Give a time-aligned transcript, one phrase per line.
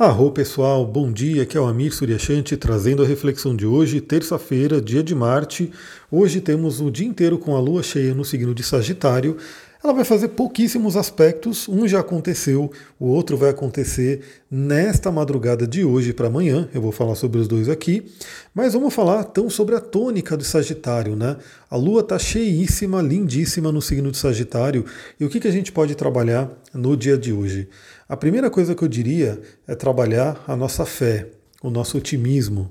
[0.00, 4.80] Arro pessoal, bom dia, aqui é o Amir Suryashanti trazendo a reflexão de hoje, terça-feira,
[4.80, 5.70] dia de Marte.
[6.10, 9.36] Hoje temos o dia inteiro com a lua cheia no signo de Sagitário.
[9.82, 15.82] Ela vai fazer pouquíssimos aspectos, um já aconteceu, o outro vai acontecer nesta madrugada de
[15.82, 16.68] hoje para amanhã.
[16.74, 18.04] Eu vou falar sobre os dois aqui,
[18.54, 21.38] mas vamos falar então sobre a tônica do Sagitário, né?
[21.70, 24.84] A lua está cheíssima, lindíssima no signo de Sagitário.
[25.18, 27.66] E o que, que a gente pode trabalhar no dia de hoje?
[28.06, 31.28] A primeira coisa que eu diria é trabalhar a nossa fé,
[31.62, 32.70] o nosso otimismo.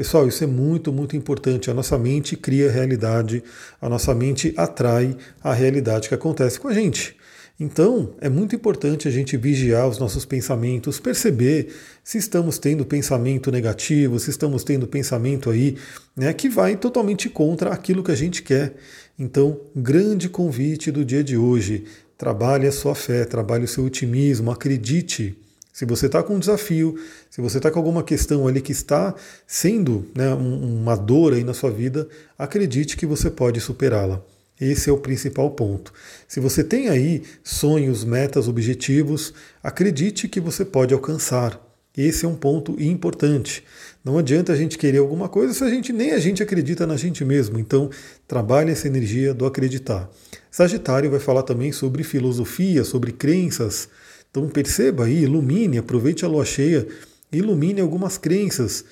[0.00, 1.70] Pessoal, isso é muito, muito importante.
[1.70, 3.44] A nossa mente cria realidade,
[3.78, 5.14] a nossa mente atrai
[5.44, 7.14] a realidade que acontece com a gente.
[7.60, 13.52] Então, é muito importante a gente vigiar os nossos pensamentos, perceber se estamos tendo pensamento
[13.52, 15.76] negativo, se estamos tendo pensamento aí
[16.16, 18.76] né, que vai totalmente contra aquilo que a gente quer.
[19.18, 21.84] Então, grande convite do dia de hoje:
[22.16, 25.36] trabalhe a sua fé, trabalhe o seu otimismo, acredite.
[25.80, 26.94] Se você está com um desafio,
[27.30, 29.14] se você está com alguma questão ali que está
[29.46, 32.06] sendo né, uma dor aí na sua vida,
[32.38, 34.22] acredite que você pode superá-la.
[34.60, 35.90] Esse é o principal ponto.
[36.28, 41.58] Se você tem aí sonhos, metas, objetivos, acredite que você pode alcançar.
[41.96, 43.64] Esse é um ponto importante.
[44.04, 46.98] Não adianta a gente querer alguma coisa se a gente nem a gente acredita na
[46.98, 47.58] gente mesmo.
[47.58, 47.88] Então,
[48.28, 50.10] trabalhe essa energia do acreditar.
[50.50, 53.88] Sagitário vai falar também sobre filosofia, sobre crenças.
[54.30, 56.86] Então perceba aí, ilumine, aproveite a lua cheia,
[57.32, 58.84] ilumine algumas crenças.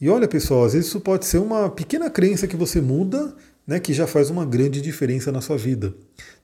[0.00, 3.34] E olha, pessoal, às vezes isso pode ser uma pequena crença que você muda,
[3.66, 5.94] né, que já faz uma grande diferença na sua vida.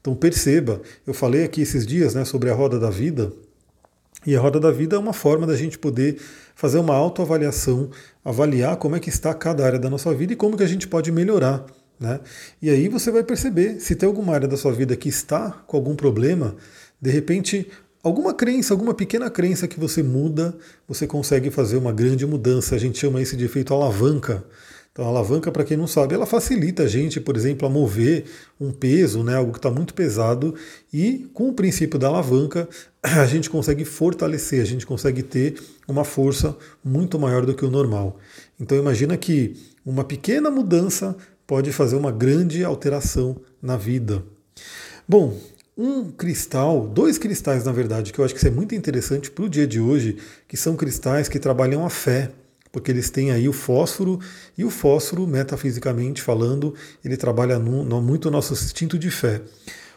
[0.00, 3.32] Então perceba, eu falei aqui esses dias né, sobre a roda da vida,
[4.26, 6.20] e a roda da vida é uma forma da gente poder
[6.54, 7.90] fazer uma autoavaliação,
[8.22, 10.86] avaliar como é que está cada área da nossa vida e como que a gente
[10.86, 11.64] pode melhorar.
[11.98, 12.20] Né?
[12.60, 15.76] E aí você vai perceber se tem alguma área da sua vida que está com
[15.76, 16.54] algum problema,
[17.00, 17.70] de repente
[18.02, 20.56] alguma crença, alguma pequena crença que você muda,
[20.86, 22.74] você consegue fazer uma grande mudança.
[22.74, 24.44] A gente chama isso de efeito alavanca.
[24.92, 28.24] Então, a alavanca, para quem não sabe, ela facilita a gente, por exemplo, a mover
[28.60, 30.52] um peso, né, algo que está muito pesado,
[30.92, 32.68] e com o princípio da alavanca,
[33.00, 37.70] a gente consegue fortalecer, a gente consegue ter uma força muito maior do que o
[37.70, 38.18] normal.
[38.58, 39.54] Então, imagina que
[39.86, 44.24] uma pequena mudança pode fazer uma grande alteração na vida.
[45.08, 45.36] Bom,
[45.80, 49.46] um cristal, dois cristais na verdade, que eu acho que isso é muito interessante para
[49.46, 52.30] o dia de hoje, que são cristais que trabalham a fé,
[52.70, 54.20] porque eles têm aí o fósforo,
[54.58, 59.40] e o fósforo, metafisicamente falando, ele trabalha no, no, muito o nosso instinto de fé.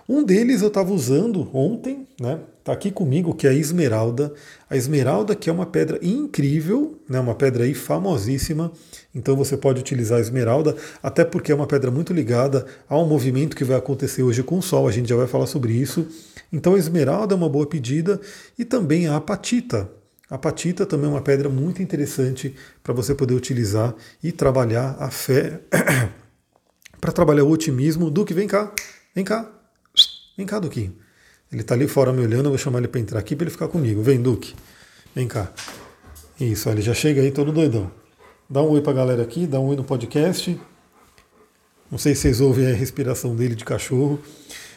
[0.08, 2.40] Um deles eu estava usando ontem, né?
[2.60, 4.34] Está aqui comigo, que é a esmeralda.
[4.70, 7.20] A esmeralda, que é uma pedra incrível, né?
[7.20, 8.72] uma pedra aí famosíssima.
[9.14, 13.54] Então você pode utilizar a esmeralda, até porque é uma pedra muito ligada ao movimento
[13.54, 14.88] que vai acontecer hoje com o Sol.
[14.88, 16.08] A gente já vai falar sobre isso.
[16.54, 18.22] Então a esmeralda é uma boa pedida
[18.58, 19.90] e também a apatita.
[20.30, 23.94] A apatita também é uma pedra muito interessante para você poder utilizar
[24.24, 25.60] e trabalhar a fé,
[27.02, 28.10] para trabalhar o otimismo.
[28.10, 28.72] Duque, vem cá,
[29.14, 29.52] vem cá,
[30.38, 30.96] vem cá, Duquinho.
[31.52, 33.52] Ele está ali fora me olhando, eu vou chamar ele para entrar aqui para ele
[33.52, 34.02] ficar comigo.
[34.02, 34.56] Vem, Duque.
[35.16, 35.52] Vem cá.
[36.40, 37.92] Isso, ele já chega aí todo doidão.
[38.50, 40.60] Dá um oi para a galera aqui, dá um oi no podcast.
[41.92, 44.20] Não sei se vocês ouvem a respiração dele de cachorro.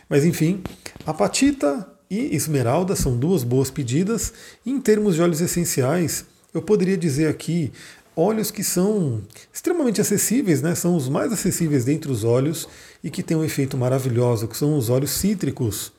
[0.08, 0.62] Mas enfim,
[1.06, 4.32] apatita e esmeralda são duas boas pedidas.
[4.64, 7.72] Em termos de óleos essenciais, eu poderia dizer aqui
[8.16, 9.20] óleos que são
[9.52, 10.74] extremamente acessíveis, né?
[10.74, 12.66] são os mais acessíveis dentre os óleos
[13.04, 15.92] e que têm um efeito maravilhoso, que são os óleos cítricos.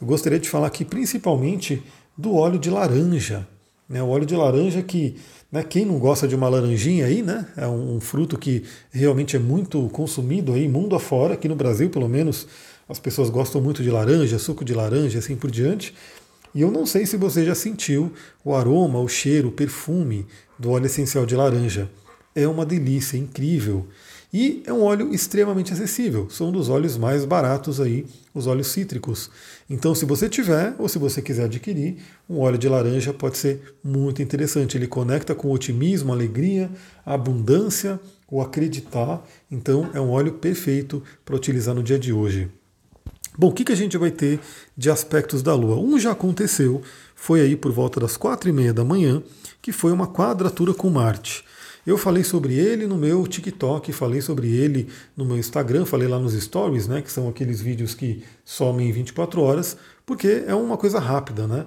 [0.00, 1.82] Eu gostaria de falar aqui principalmente
[2.16, 3.46] do óleo de laranja.
[3.88, 4.00] Né?
[4.00, 5.16] O óleo de laranja que,
[5.50, 7.46] né, quem não gosta de uma laranjinha aí, né?
[7.56, 11.90] É um, um fruto que realmente é muito consumido aí, mundo afora, aqui no Brasil
[11.90, 12.46] pelo menos,
[12.88, 15.94] as pessoas gostam muito de laranja, suco de laranja, assim por diante.
[16.54, 18.12] E eu não sei se você já sentiu
[18.44, 20.26] o aroma, o cheiro, o perfume
[20.58, 21.90] do óleo essencial de laranja.
[22.34, 23.86] É uma delícia, é incrível.
[24.32, 28.04] E é um óleo extremamente acessível, são um dos óleos mais baratos aí,
[28.34, 29.30] os óleos cítricos.
[29.70, 31.96] Então, se você tiver ou se você quiser adquirir,
[32.28, 34.76] um óleo de laranja pode ser muito interessante.
[34.76, 36.70] Ele conecta com otimismo, alegria,
[37.06, 37.98] abundância,
[38.30, 39.26] o acreditar.
[39.50, 42.50] Então, é um óleo perfeito para utilizar no dia de hoje.
[43.40, 44.40] Bom, o que, que a gente vai ter
[44.76, 45.76] de aspectos da Lua?
[45.76, 46.82] Um já aconteceu,
[47.14, 49.22] foi aí por volta das quatro e meia da manhã,
[49.62, 51.44] que foi uma quadratura com Marte.
[51.86, 56.18] Eu falei sobre ele no meu TikTok, falei sobre ele no meu Instagram, falei lá
[56.18, 60.76] nos stories, né, que são aqueles vídeos que somem em 24 horas, porque é uma
[60.76, 61.64] coisa rápida, né?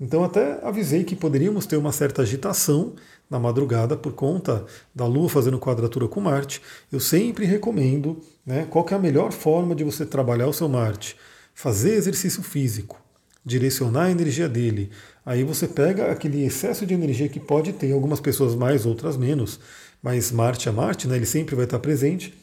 [0.00, 2.94] Então até avisei que poderíamos ter uma certa agitação
[3.30, 6.60] na madrugada por conta da Lua fazendo quadratura com Marte.
[6.90, 11.16] Eu sempre recomendo, né, qual é a melhor forma de você trabalhar o seu Marte?
[11.54, 13.00] Fazer exercício físico,
[13.44, 14.90] direcionar a energia dele,
[15.24, 19.60] Aí você pega aquele excesso de energia que pode ter, algumas pessoas mais, outras menos,
[20.02, 21.16] mas Marte é Marte, né?
[21.16, 22.34] ele sempre vai estar presente.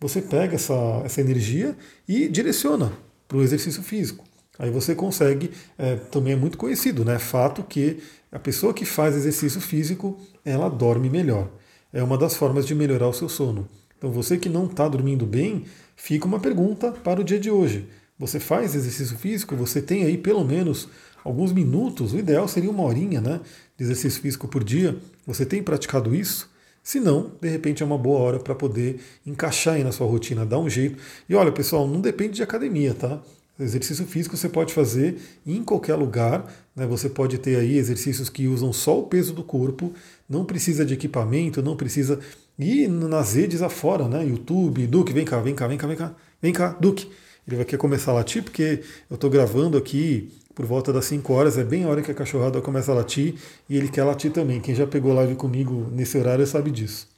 [0.00, 0.74] Você pega essa,
[1.04, 1.76] essa energia
[2.08, 2.92] e direciona
[3.28, 4.24] para o exercício físico.
[4.58, 7.18] Aí você consegue, é, também é muito conhecido, né?
[7.18, 11.48] Fato que a pessoa que faz exercício físico, ela dorme melhor.
[11.92, 13.68] É uma das formas de melhorar o seu sono.
[13.96, 15.64] Então você que não está dormindo bem,
[15.96, 17.88] fica uma pergunta para o dia de hoje.
[18.18, 20.88] Você faz exercício físico, você tem aí pelo menos
[21.24, 23.40] alguns minutos, o ideal seria uma horinha né,
[23.76, 24.96] de exercício físico por dia.
[25.26, 26.50] Você tem praticado isso?
[26.82, 30.44] Se não, de repente é uma boa hora para poder encaixar aí na sua rotina,
[30.44, 30.98] dar um jeito.
[31.28, 33.22] E olha, pessoal, não depende de academia, tá?
[33.62, 35.16] Exercício físico você pode fazer
[35.46, 36.86] em qualquer lugar, né?
[36.86, 39.92] você pode ter aí exercícios que usam só o peso do corpo,
[40.28, 42.18] não precisa de equipamento, não precisa
[42.58, 44.26] ir nas redes afora, né?
[44.26, 47.08] YouTube, Duque, vem cá, vem cá, vem cá, vem cá, vem cá, Duque.
[47.46, 51.32] Ele vai querer começar a latir, porque eu estou gravando aqui por volta das 5
[51.32, 53.34] horas, é bem a hora que a cachorrada começa a latir
[53.68, 54.60] e ele quer latir também.
[54.60, 57.08] Quem já pegou live comigo nesse horário sabe disso.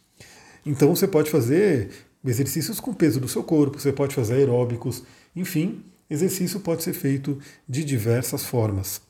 [0.64, 1.90] Então você pode fazer
[2.25, 5.02] exercícios com peso do seu corpo, você pode fazer aeróbicos,
[5.37, 5.82] enfim,
[6.14, 7.38] exercício pode ser feito
[7.69, 9.00] de diversas formas.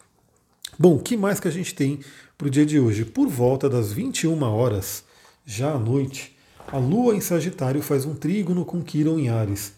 [0.78, 2.00] Bom, que mais que a gente tem
[2.36, 3.04] para o dia de hoje?
[3.04, 5.04] Por volta das 21 horas,
[5.46, 6.36] já à noite,
[6.66, 9.72] a Lua em Sagitário faz um trígono com Quiron em Ares.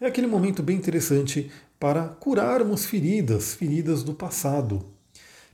[0.00, 4.84] É aquele momento bem interessante para curarmos feridas, feridas do passado.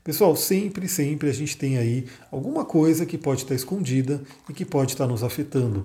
[0.02, 4.64] Pessoal, sempre, sempre a gente tem aí alguma coisa que pode estar escondida e que
[4.64, 5.84] pode estar nos afetando.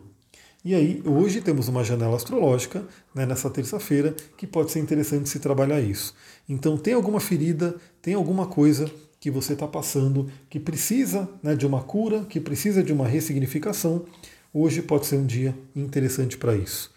[0.63, 2.83] E aí, hoje temos uma janela astrológica,
[3.15, 6.13] né, nessa terça-feira, que pode ser interessante se trabalhar isso.
[6.47, 11.65] Então, tem alguma ferida, tem alguma coisa que você está passando que precisa né, de
[11.65, 14.05] uma cura, que precisa de uma ressignificação.
[14.53, 16.91] Hoje pode ser um dia interessante para isso.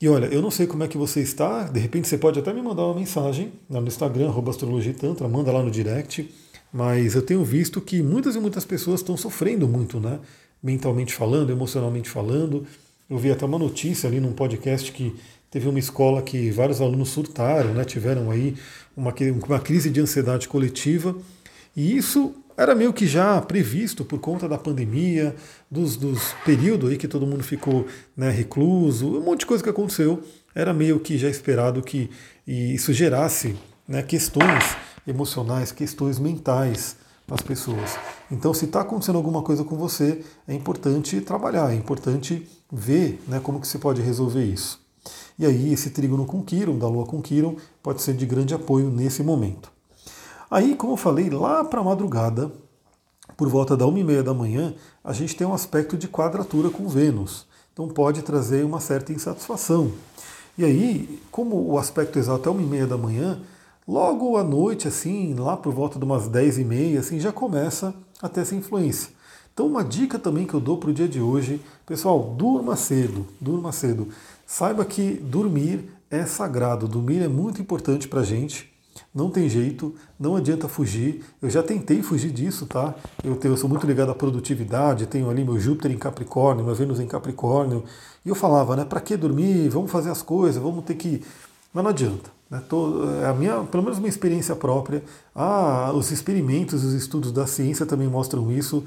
[0.00, 2.52] E olha, eu não sei como é que você está, de repente você pode até
[2.52, 6.28] me mandar uma mensagem lá no Instagram, astrologitantra, manda lá no direct,
[6.72, 10.18] mas eu tenho visto que muitas e muitas pessoas estão sofrendo muito, né?
[10.64, 12.66] Mentalmente falando, emocionalmente falando.
[13.08, 15.14] Eu vi até uma notícia ali num podcast que
[15.50, 17.84] teve uma escola que vários alunos surtaram, né?
[17.84, 18.56] Tiveram aí
[18.96, 19.14] uma,
[19.46, 21.14] uma crise de ansiedade coletiva.
[21.76, 25.36] E isso era meio que já previsto por conta da pandemia,
[25.70, 29.68] dos, dos períodos aí que todo mundo ficou né, recluso, um monte de coisa que
[29.68, 30.22] aconteceu.
[30.54, 32.08] Era meio que já esperado que
[32.46, 33.54] isso gerasse
[33.86, 34.76] né, questões
[35.06, 37.96] emocionais, questões mentais nas pessoas.
[38.30, 43.40] Então, se está acontecendo alguma coisa com você, é importante trabalhar, é importante ver né,
[43.40, 44.80] como que se pode resolver isso.
[45.38, 48.90] E aí, esse trígono com Quiron, da Lua com Quiron, pode ser de grande apoio
[48.90, 49.72] nesse momento.
[50.50, 52.52] Aí, como eu falei, lá para a madrugada,
[53.36, 56.70] por volta da uma e meia da manhã, a gente tem um aspecto de quadratura
[56.70, 57.46] com Vênus.
[57.72, 59.90] Então pode trazer uma certa insatisfação.
[60.56, 63.40] E aí, como o aspecto exato é uma e meia da manhã,
[63.86, 67.94] logo à noite, assim, lá por volta de umas dez e meia, assim, já começa
[68.20, 69.10] a ter essa influência.
[69.52, 73.26] Então uma dica também que eu dou para o dia de hoje, pessoal, durma cedo,
[73.40, 74.08] durma cedo.
[74.46, 78.72] Saiba que dormir é sagrado, dormir é muito importante para a gente.
[79.14, 81.24] Não tem jeito, não adianta fugir.
[81.40, 82.94] Eu já tentei fugir disso, tá?
[83.22, 86.74] Eu, tenho, eu sou muito ligado à produtividade, tenho ali meu Júpiter em Capricórnio, meu
[86.74, 87.84] Vênus em Capricórnio.
[88.24, 88.84] E eu falava, né?
[88.84, 89.68] Para que dormir?
[89.68, 91.22] Vamos fazer as coisas, vamos ter que.
[91.72, 92.30] Mas não adianta.
[92.54, 92.62] Né?
[93.22, 95.02] É a minha, pelo menos minha experiência própria,
[95.34, 98.84] ah, os experimentos, os estudos da ciência também mostram isso.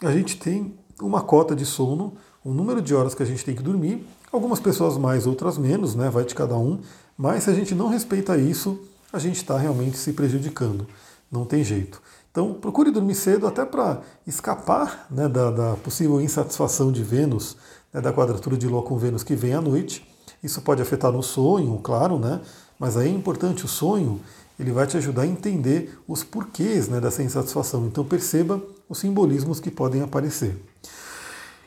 [0.00, 2.14] A gente tem uma cota de sono,
[2.44, 4.06] um número de horas que a gente tem que dormir.
[4.32, 6.08] Algumas pessoas mais, outras menos, né?
[6.08, 6.78] Vai de cada um.
[7.18, 8.80] Mas se a gente não respeita isso,
[9.12, 10.86] a gente está realmente se prejudicando.
[11.30, 12.00] Não tem jeito.
[12.30, 17.56] Então, procure dormir cedo até para escapar né, da, da, possível insatisfação de Vênus,
[17.92, 20.08] né, da quadratura de Lua com Vênus que vem à noite.
[20.42, 22.40] Isso pode afetar no sonho, claro, né?
[22.80, 24.18] Mas aí é importante o sonho,
[24.58, 27.86] ele vai te ajudar a entender os porquês né, dessa insatisfação.
[27.86, 30.56] Então perceba os simbolismos que podem aparecer.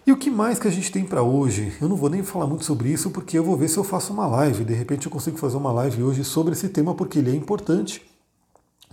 [0.06, 1.72] E o que mais que a gente tem para hoje?
[1.80, 4.12] Eu não vou nem falar muito sobre isso porque eu vou ver se eu faço
[4.12, 4.66] uma live.
[4.66, 8.02] De repente eu consigo fazer uma live hoje sobre esse tema porque ele é importante.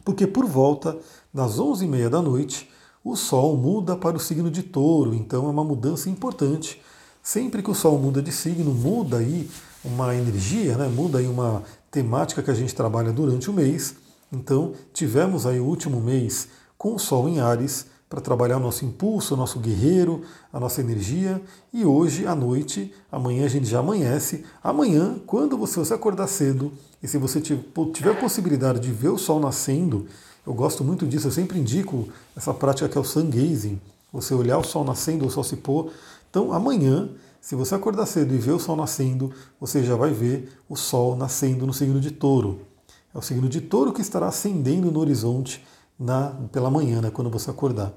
[0.04, 0.96] Porque por volta
[1.32, 2.70] das 11h30 da noite,
[3.02, 6.80] o Sol muda para o signo de touro, então é uma mudança importante.
[7.22, 9.48] Sempre que o Sol muda de signo, muda aí
[9.84, 10.86] uma energia, né?
[10.88, 13.94] muda aí uma temática que a gente trabalha durante o mês.
[14.32, 18.84] Então tivemos aí o último mês com o Sol em Ares, para trabalhar o nosso
[18.84, 21.40] impulso, o nosso guerreiro, a nossa energia.
[21.72, 24.44] E hoje à noite, amanhã a gente já amanhece.
[24.64, 29.38] Amanhã, quando você, acordar cedo e se você tiver a possibilidade de ver o sol
[29.38, 30.08] nascendo,
[30.44, 33.80] eu gosto muito disso, eu sempre indico essa prática que é o sun gazing,
[34.12, 35.92] você olhar o sol nascendo ou o sol se pôr.
[36.28, 37.08] Então amanhã,
[37.40, 41.16] se você acordar cedo e ver o sol nascendo, você já vai ver o sol
[41.16, 42.66] nascendo no signo de touro.
[43.14, 45.64] É o signo de touro que estará ascendendo no horizonte
[45.98, 47.92] na, pela manhã, né, quando você acordar.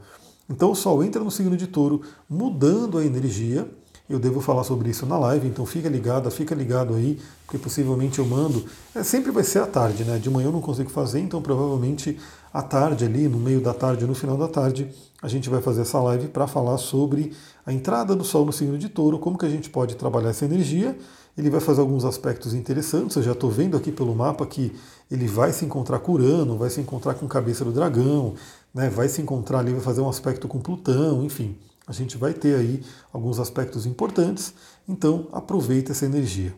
[0.50, 3.70] Então o Sol entra no signo de touro, mudando a energia.
[4.10, 8.20] Eu devo falar sobre isso na live, então fica ligado, fica ligado aí, porque possivelmente
[8.20, 8.66] eu mando.
[8.94, 10.20] É, sempre vai ser à tarde, né?
[10.20, 12.20] De manhã eu não consigo fazer, então provavelmente
[12.54, 14.90] à tarde ali, no meio da tarde, no final da tarde,
[15.22, 17.32] a gente vai fazer essa live para falar sobre
[17.66, 20.44] a entrada do Sol no signo de touro, como que a gente pode trabalhar essa
[20.44, 20.98] energia.
[21.38, 23.16] Ele vai fazer alguns aspectos interessantes.
[23.16, 24.76] Eu já estou vendo aqui pelo mapa que
[25.10, 28.36] ele vai se encontrar com Urano, vai se encontrar com cabeça do dragão,
[28.74, 31.56] né, vai se encontrar ali, vai fazer um aspecto com Plutão, enfim.
[31.88, 34.54] A gente vai ter aí alguns aspectos importantes,
[34.88, 36.56] então aproveita essa energia.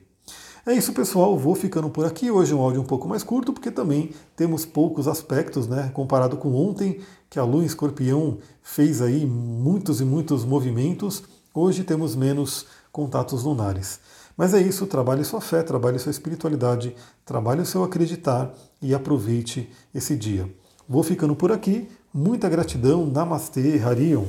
[0.67, 1.37] É isso, pessoal.
[1.37, 2.31] Vou ficando por aqui.
[2.31, 5.91] Hoje é um áudio um pouco mais curto, porque também temos poucos aspectos, né?
[5.93, 11.21] Comparado com ontem, que a Lua em Escorpião fez aí muitos e muitos movimentos.
[11.53, 13.99] Hoje temos menos contatos lunares.
[14.35, 18.51] Mas é isso, trabalhe sua fé, trabalhe sua espiritualidade, trabalhe o seu acreditar
[18.81, 20.51] e aproveite esse dia.
[20.89, 21.87] Vou ficando por aqui.
[22.11, 23.05] Muita gratidão.
[23.05, 24.25] Namastê, Harion.